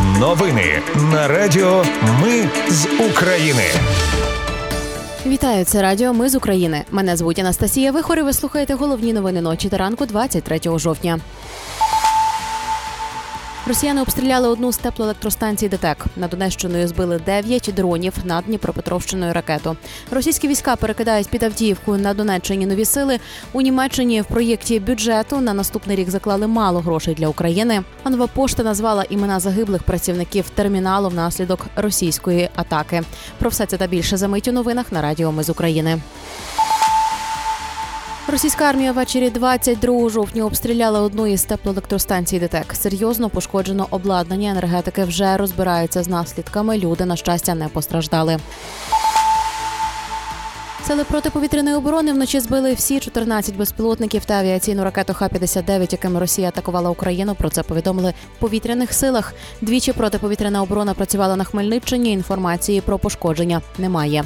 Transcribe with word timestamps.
Новини 0.00 0.82
на 1.12 1.28
Радіо 1.28 1.84
Ми 2.22 2.48
з 2.68 2.86
України. 3.10 3.62
Вітаю, 5.26 5.64
це 5.64 5.82
радіо. 5.82 6.12
Ми 6.12 6.28
з 6.28 6.34
України. 6.34 6.84
Мене 6.90 7.16
звуть 7.16 7.38
Анастасія 7.38 7.92
Вихор 7.92 8.18
і 8.18 8.22
Ви 8.22 8.32
слухаєте 8.32 8.74
головні 8.74 9.12
новини 9.12 9.40
ночі 9.40 9.68
та 9.68 9.76
ранку 9.76 10.06
23 10.06 10.60
жовтня. 10.78 11.18
Росіяни 13.66 14.02
обстріляли 14.02 14.48
одну 14.48 14.72
з 14.72 14.76
теплоелектростанцій 14.76 15.68
ДТЕК. 15.68 16.06
Над 16.16 16.30
Донеччиною 16.30 16.88
збили 16.88 17.18
9 17.18 17.72
дронів 17.76 18.14
над 18.24 18.44
Дніпропетровщиною 18.44 19.32
ракету. 19.32 19.76
Російські 20.10 20.48
війська 20.48 20.76
перекидають 20.76 21.28
під 21.28 21.42
Авдіївку 21.42 21.96
на 21.96 22.14
Донеччині 22.14 22.66
нові 22.66 22.84
сили. 22.84 23.18
У 23.52 23.60
Німеччині 23.60 24.20
в 24.20 24.24
проєкті 24.24 24.80
бюджету 24.80 25.40
на 25.40 25.54
наступний 25.54 25.96
рік 25.96 26.10
заклали 26.10 26.46
мало 26.46 26.80
грошей 26.80 27.14
для 27.14 27.28
України. 27.28 27.82
А 28.02 28.10
пошта 28.26 28.62
назвала 28.62 29.04
імена 29.10 29.40
загиблих 29.40 29.82
працівників 29.82 30.50
терміналу 30.50 31.08
внаслідок 31.08 31.66
російської 31.76 32.48
атаки. 32.54 33.02
Про 33.38 33.50
все 33.50 33.66
це 33.66 33.76
та 33.76 33.86
більше 33.86 34.16
за 34.16 34.28
мить 34.28 34.48
у 34.48 34.52
новинах 34.52 34.92
на 34.92 35.02
Радіо 35.02 35.32
Ми 35.32 35.42
з 35.42 35.50
України. 35.50 36.00
Російська 38.28 38.64
армія 38.64 38.92
ввечері 38.92 39.30
22 39.30 40.08
жовтня 40.08 40.44
обстріляла 40.44 41.00
одну 41.00 41.26
із 41.26 41.44
теплоелектростанцій 41.44 42.38
ДТЕК. 42.38 42.74
Серйозно 42.74 43.30
пошкоджено 43.30 43.86
обладнання 43.90 44.50
енергетики 44.50 45.04
вже 45.04 45.36
розбираються 45.36 46.02
з 46.02 46.08
наслідками. 46.08 46.78
Люди 46.78 47.04
на 47.04 47.16
щастя 47.16 47.54
не 47.54 47.68
постраждали. 47.68 48.38
Сили 50.86 51.04
протиповітряної 51.04 51.76
оборони 51.76 52.12
вночі 52.12 52.40
збили 52.40 52.74
всі 52.74 53.00
14 53.00 53.56
безпілотників 53.56 54.24
та 54.24 54.34
авіаційну 54.34 54.84
ракету 54.84 55.14
Х-59, 55.14 55.92
якими 55.92 56.20
Росія 56.20 56.48
атакувала 56.48 56.90
Україну. 56.90 57.34
Про 57.34 57.50
це 57.50 57.62
повідомили 57.62 58.14
в 58.36 58.40
повітряних 58.40 58.92
силах. 58.92 59.34
Двічі 59.60 59.92
протиповітряна 59.92 60.62
оборона 60.62 60.94
працювала 60.94 61.36
на 61.36 61.44
Хмельниччині. 61.44 62.12
Інформації 62.12 62.80
про 62.80 62.98
пошкодження 62.98 63.62
немає. 63.78 64.24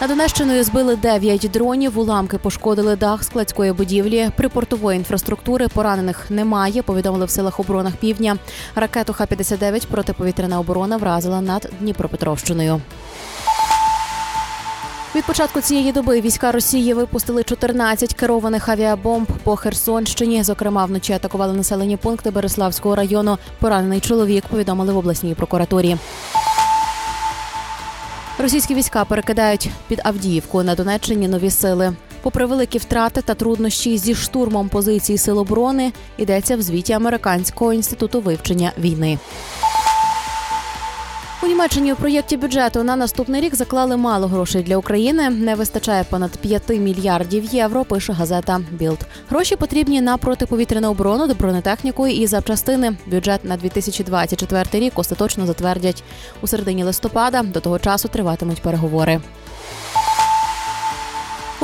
Над 0.00 0.10
Донеччиною 0.10 0.64
збили 0.64 0.96
9 0.96 1.50
дронів. 1.52 1.98
Уламки 1.98 2.38
пошкодили 2.38 2.96
дах 2.96 3.24
складської 3.24 3.72
будівлі. 3.72 4.30
Припортової 4.36 4.98
інфраструктури 4.98 5.68
поранених 5.68 6.30
немає. 6.30 6.82
Повідомили 6.82 7.24
в 7.24 7.30
силах 7.30 7.60
оборонах 7.60 7.92
півдня. 7.96 8.36
Ракету 8.74 9.12
Х-59 9.12 9.86
протиповітряна 9.86 10.60
оборона 10.60 10.96
вразила 10.96 11.40
над 11.40 11.70
Дніпропетровщиною. 11.80 12.80
Від 15.14 15.24
початку 15.24 15.60
цієї 15.60 15.92
доби 15.92 16.20
війська 16.20 16.52
Росії 16.52 16.94
випустили 16.94 17.42
14 17.42 18.14
керованих 18.14 18.68
авіабомб 18.68 19.26
по 19.42 19.56
Херсонщині. 19.56 20.42
Зокрема, 20.42 20.84
вночі 20.84 21.12
атакували 21.12 21.52
населені 21.52 21.96
пункти 21.96 22.30
Береславського 22.30 22.94
району. 22.94 23.38
Поранений 23.58 24.00
чоловік 24.00 24.44
повідомили 24.46 24.92
в 24.92 24.96
обласній 24.96 25.34
прокуратурі. 25.34 25.96
Російські 28.44 28.74
війська 28.74 29.04
перекидають 29.04 29.70
під 29.88 30.00
Авдіївку 30.04 30.62
на 30.62 30.74
Донеччині 30.74 31.28
нові 31.28 31.50
сили. 31.50 31.96
Попри 32.22 32.46
великі 32.46 32.78
втрати 32.78 33.22
та 33.22 33.34
труднощі 33.34 33.98
зі 33.98 34.14
штурмом 34.14 34.68
позицій 34.68 35.18
сил 35.18 35.38
оборони, 35.38 35.92
йдеться 36.18 36.56
в 36.56 36.62
звіті 36.62 36.92
Американського 36.92 37.72
інституту 37.72 38.20
вивчення 38.20 38.72
війни. 38.78 39.18
У 41.44 41.46
Німеччині 41.46 41.92
у 41.92 41.96
проєкті 41.96 42.36
бюджету 42.36 42.82
на 42.82 42.96
наступний 42.96 43.40
рік 43.40 43.54
заклали 43.54 43.96
мало 43.96 44.26
грошей 44.26 44.62
для 44.62 44.76
України. 44.76 45.30
Не 45.30 45.54
вистачає 45.54 46.04
понад 46.04 46.30
5 46.30 46.68
мільярдів 46.68 47.44
євро. 47.44 47.84
Пише 47.84 48.12
газета 48.12 48.60
Білд. 48.70 48.98
Гроші 49.30 49.56
потрібні 49.56 50.00
на 50.00 50.16
протиповітряну 50.16 50.90
оборону, 50.90 51.26
до 51.26 51.34
бронетехніку 51.34 52.06
і 52.06 52.26
запчастини. 52.26 52.96
Бюджет 53.06 53.44
на 53.44 53.56
2024 53.56 54.64
рік 54.72 54.98
остаточно 54.98 55.46
затвердять 55.46 56.02
у 56.40 56.46
середині 56.46 56.84
листопада. 56.84 57.42
До 57.42 57.60
того 57.60 57.78
часу 57.78 58.08
триватимуть 58.08 58.62
переговори. 58.62 59.20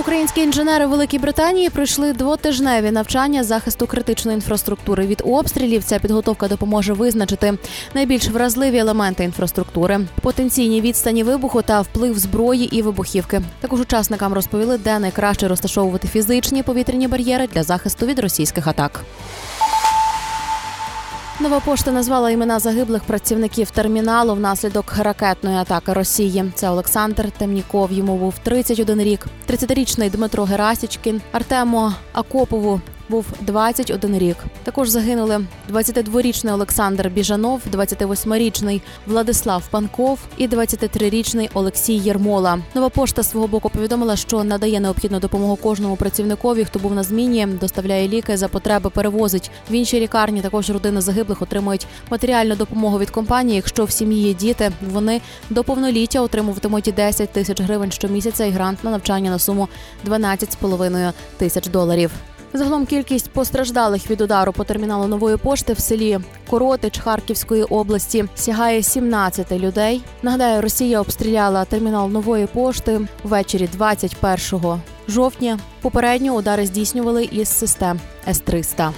Українські 0.00 0.40
інженери 0.40 0.86
Великій 0.86 1.18
Британії 1.18 1.70
пройшли 1.70 2.12
двотижневі 2.12 2.90
навчання 2.90 3.44
захисту 3.44 3.86
критичної 3.86 4.34
інфраструктури 4.34 5.06
від 5.06 5.22
обстрілів. 5.24 5.84
Ця 5.84 5.98
підготовка 5.98 6.48
допоможе 6.48 6.92
визначити 6.92 7.58
найбільш 7.94 8.28
вразливі 8.28 8.78
елементи 8.78 9.24
інфраструктури, 9.24 10.00
потенційні 10.22 10.80
відстані 10.80 11.22
вибуху 11.22 11.62
та 11.62 11.80
вплив 11.80 12.18
зброї 12.18 12.76
і 12.76 12.82
вибухівки. 12.82 13.42
Також 13.60 13.80
учасникам 13.80 14.32
розповіли, 14.32 14.78
де 14.78 14.98
найкраще 14.98 15.48
розташовувати 15.48 16.08
фізичні 16.08 16.62
повітряні 16.62 17.08
бар'єри 17.08 17.46
для 17.46 17.62
захисту 17.62 18.06
від 18.06 18.18
російських 18.18 18.66
атак. 18.66 19.00
Нова 21.40 21.60
пошта 21.60 21.92
назвала 21.92 22.30
імена 22.30 22.58
загиблих 22.58 23.04
працівників 23.04 23.70
терміналу 23.70 24.34
внаслідок 24.34 24.94
ракетної 24.98 25.56
атаки 25.56 25.92
Росії. 25.92 26.44
Це 26.54 26.70
Олександр 26.70 27.30
Темніков. 27.30 27.92
Йому 27.92 28.16
був 28.16 28.34
31 28.42 29.00
рік. 29.00 29.26
30-річний 29.50 30.10
Дмитро 30.10 30.44
Герасічкін, 30.44 31.20
Артему 31.32 31.92
Акопову. 32.12 32.80
Був 33.10 33.26
21 33.40 34.18
рік. 34.18 34.36
Також 34.62 34.88
загинули 34.88 35.46
22-річний 35.72 36.54
Олександр 36.54 37.08
Біжанов, 37.08 37.62
28-річний 37.72 38.80
Владислав 39.06 39.68
Панков 39.70 40.18
і 40.36 40.48
23-річний 40.48 41.50
Олексій 41.54 41.94
Єрмола. 41.94 42.58
Нова 42.74 42.88
пошта 42.88 43.22
свого 43.22 43.46
боку 43.46 43.70
повідомила, 43.70 44.16
що 44.16 44.44
надає 44.44 44.80
необхідну 44.80 45.20
допомогу 45.20 45.56
кожному 45.56 45.96
працівникові, 45.96 46.64
хто 46.64 46.78
був 46.78 46.94
на 46.94 47.02
зміні, 47.02 47.46
доставляє 47.60 48.08
ліки 48.08 48.36
за 48.36 48.48
потреби, 48.48 48.90
перевозить 48.90 49.50
в 49.70 49.72
інші 49.72 50.00
лікарні. 50.00 50.40
Також 50.40 50.70
родини 50.70 51.00
загиблих 51.00 51.42
отримують 51.42 51.86
матеріальну 52.10 52.56
допомогу 52.56 52.98
від 52.98 53.10
компанії. 53.10 53.56
Якщо 53.56 53.84
в 53.84 53.90
сім'ї 53.90 54.28
є 54.28 54.34
діти, 54.34 54.72
вони 54.90 55.20
до 55.50 55.64
повноліття 55.64 56.20
отримуватимуть 56.20 56.92
10 56.96 57.32
тисяч 57.32 57.60
гривень 57.60 57.92
щомісяця 57.92 58.44
і 58.44 58.50
грант 58.50 58.84
на 58.84 58.90
навчання 58.90 59.30
на 59.30 59.38
суму 59.38 59.68
12,5 60.06 61.12
тисяч 61.38 61.66
доларів. 61.66 62.10
Загалом 62.52 62.86
кількість 62.86 63.30
постраждалих 63.30 64.10
від 64.10 64.20
удару 64.20 64.52
по 64.52 64.64
терміналу 64.64 65.06
нової 65.06 65.36
пошти 65.36 65.72
в 65.72 65.78
селі 65.78 66.18
Коротич 66.50 66.98
Харківської 66.98 67.62
області 67.62 68.24
сягає 68.34 68.82
17 68.82 69.52
людей. 69.52 70.02
Нагадаю, 70.22 70.62
Росія 70.62 71.00
обстріляла 71.00 71.64
термінал 71.64 72.08
нової 72.10 72.46
пошти 72.46 73.00
ввечері 73.24 73.68
21 73.72 74.80
жовтня. 75.08 75.58
Попередньо 75.80 76.32
удари 76.32 76.66
здійснювали 76.66 77.24
із 77.24 77.48
систем 77.48 78.00
С-300. 78.28 78.92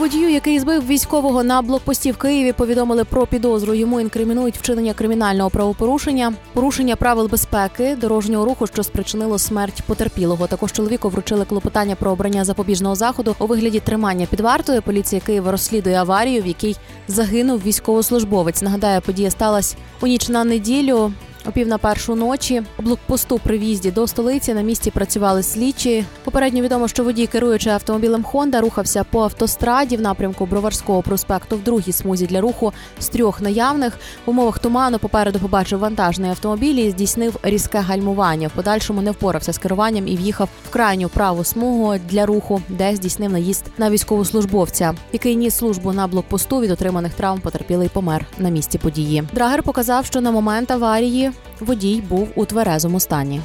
Водію, 0.00 0.30
який 0.30 0.58
збив 0.58 0.86
військового 0.86 1.42
на 1.42 1.62
блокпості 1.62 2.12
в 2.12 2.16
Києві, 2.16 2.52
повідомили 2.52 3.04
про 3.04 3.26
підозру. 3.26 3.74
Йому 3.74 4.00
інкримінують 4.00 4.56
вчинення 4.56 4.94
кримінального 4.94 5.50
правопорушення, 5.50 6.32
порушення 6.52 6.96
правил 6.96 7.28
безпеки, 7.28 7.96
дорожнього 8.00 8.44
руху, 8.44 8.66
що 8.66 8.82
спричинило 8.82 9.38
смерть 9.38 9.82
потерпілого. 9.86 10.46
Також 10.46 10.72
чоловіку 10.72 11.08
вручили 11.08 11.44
клопотання 11.44 11.94
про 11.94 12.10
обрання 12.10 12.44
запобіжного 12.44 12.94
заходу 12.94 13.36
у 13.38 13.46
вигляді 13.46 13.80
тримання 13.80 14.26
під 14.26 14.40
вартою. 14.40 14.82
Поліція 14.82 15.20
Києва 15.20 15.50
розслідує 15.50 15.96
аварію, 15.96 16.42
в 16.42 16.46
якій 16.46 16.76
загинув 17.08 17.62
військовослужбовець. 17.62 18.62
Нагадаю, 18.62 19.00
подія 19.00 19.30
сталася 19.30 19.76
у 20.00 20.06
ніч 20.06 20.28
на 20.28 20.44
неділю. 20.44 21.12
О 21.46 21.52
пів 21.52 21.68
на 21.68 21.78
першу 21.78 22.14
ночі 22.14 22.62
у 22.78 22.82
блокпосту 22.82 23.38
при 23.38 23.58
в'їзді 23.58 23.90
до 23.90 24.06
столиці 24.06 24.54
на 24.54 24.62
місці 24.62 24.90
працювали 24.90 25.42
слідчі. 25.42 26.04
Попередньо 26.24 26.62
відомо, 26.62 26.88
що 26.88 27.04
водій, 27.04 27.26
керуючи 27.26 27.70
автомобілем 27.70 28.22
Хонда, 28.22 28.60
рухався 28.60 29.04
по 29.04 29.22
автостраді 29.22 29.96
в 29.96 30.00
напрямку 30.00 30.46
Броварського 30.46 31.02
проспекту 31.02 31.56
в 31.56 31.62
другій 31.62 31.92
смузі 31.92 32.26
для 32.26 32.40
руху 32.40 32.72
з 32.98 33.08
трьох 33.08 33.40
наявних 33.40 33.98
в 34.26 34.30
умовах 34.30 34.58
туману. 34.58 34.98
Попереду 34.98 35.38
побачив 35.38 35.78
вантажний 35.78 36.30
автомобіль 36.30 36.74
і 36.74 36.90
здійснив 36.90 37.38
різке 37.42 37.78
гальмування. 37.78 38.48
В 38.48 38.52
подальшому 38.52 39.02
не 39.02 39.10
впорався 39.10 39.52
з 39.52 39.58
керуванням 39.58 40.08
і 40.08 40.16
в'їхав 40.16 40.48
в 40.68 40.70
крайню 40.70 41.08
праву 41.08 41.44
смугу 41.44 41.94
для 42.08 42.26
руху, 42.26 42.62
де 42.68 42.96
здійснив 42.96 43.32
наїзд 43.32 43.64
на 43.78 43.90
військовослужбовця, 43.90 44.94
який 45.12 45.36
ніс 45.36 45.54
службу 45.54 45.92
на 45.92 46.06
блокпосту 46.06 46.60
від 46.60 46.70
отриманих 46.70 47.14
травм 47.14 47.40
потерпілий 47.40 47.88
помер 47.88 48.26
на 48.38 48.48
місці 48.48 48.78
події. 48.78 49.24
Драгер 49.32 49.62
показав, 49.62 50.06
що 50.06 50.20
на 50.20 50.30
момент 50.30 50.70
аварії 50.70 51.29
водій 51.60 52.02
був 52.08 52.28
у 52.34 52.44
тверезому 52.44 53.00
стані. 53.00 53.40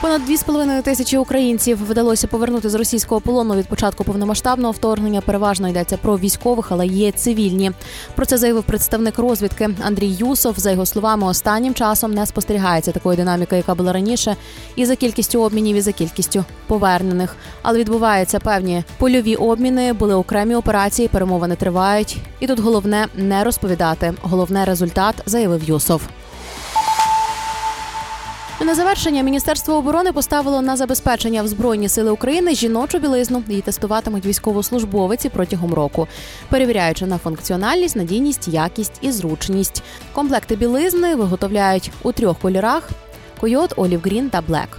Понад 0.00 0.30
2,5 0.30 0.82
тисячі 0.82 1.18
українців 1.18 1.90
вдалося 1.90 2.26
повернути 2.26 2.70
з 2.70 2.74
російського 2.74 3.20
полону 3.20 3.54
від 3.54 3.66
початку 3.66 4.04
повномасштабного 4.04 4.72
вторгнення. 4.72 5.20
Переважно 5.20 5.68
йдеться 5.68 5.96
про 5.96 6.18
військових, 6.18 6.72
але 6.72 6.86
є 6.86 7.12
цивільні. 7.12 7.72
Про 8.14 8.26
це 8.26 8.38
заявив 8.38 8.64
представник 8.64 9.18
розвідки 9.18 9.70
Андрій 9.82 10.08
Юсов. 10.08 10.58
За 10.58 10.70
його 10.70 10.86
словами, 10.86 11.26
останнім 11.26 11.74
часом 11.74 12.14
не 12.14 12.26
спостерігається 12.26 12.92
такої 12.92 13.16
динаміки, 13.16 13.56
яка 13.56 13.74
була 13.74 13.92
раніше, 13.92 14.36
і 14.76 14.86
за 14.86 14.96
кількістю 14.96 15.42
обмінів, 15.42 15.76
і 15.76 15.80
за 15.80 15.92
кількістю 15.92 16.44
повернених. 16.66 17.36
Але 17.62 17.78
відбуваються 17.78 18.38
певні 18.38 18.84
польові 18.98 19.36
обміни, 19.36 19.92
були 19.92 20.14
окремі 20.14 20.54
операції, 20.54 21.08
перемовини 21.08 21.56
тривають. 21.56 22.16
І 22.40 22.46
тут 22.46 22.60
головне 22.60 23.06
не 23.14 23.44
розповідати. 23.44 24.14
Головне 24.22 24.64
результат 24.64 25.14
заявив 25.26 25.64
Юсов. 25.64 26.02
На 28.60 28.74
завершення 28.74 29.22
Міністерство 29.22 29.74
оборони 29.74 30.12
поставило 30.12 30.62
на 30.62 30.76
забезпечення 30.76 31.42
в 31.42 31.48
Збройні 31.48 31.88
сили 31.88 32.10
України 32.10 32.54
жіночу 32.54 32.98
білизну. 32.98 33.42
Її 33.48 33.60
тестуватимуть 33.60 34.26
військовослужбовиці 34.26 35.28
протягом 35.28 35.74
року, 35.74 36.08
перевіряючи 36.48 37.06
на 37.06 37.18
функціональність, 37.18 37.96
надійність, 37.96 38.48
якість 38.48 38.98
і 39.00 39.12
зручність. 39.12 39.82
Комплекти 40.12 40.56
білизни 40.56 41.14
виготовляють 41.14 41.90
у 42.02 42.12
трьох 42.12 42.38
кольорах: 42.38 42.88
койот, 43.40 43.72
олів 43.76 44.00
грін 44.04 44.30
та 44.30 44.40
блек. 44.40 44.78